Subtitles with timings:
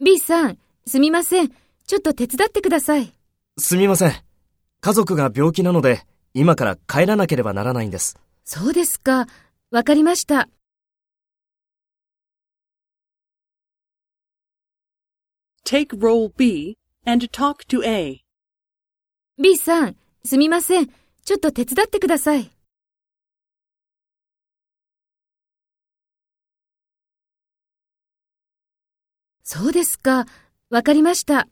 [0.00, 1.48] B さん、すみません。
[1.86, 3.12] ちょっと手伝ってください。
[3.56, 4.12] すみません。
[4.80, 6.02] 家族が病気なので、
[6.34, 8.18] 今から帰らなければならないんです。
[8.44, 9.28] そうですか。
[9.70, 10.48] わかりました。
[15.64, 16.76] Take role B
[17.06, 18.24] and talk to A.
[19.40, 20.88] B さん、すみません。
[21.24, 22.51] ちょっと手伝ってください。
[29.44, 30.26] そうですか。
[30.70, 31.48] わかりました。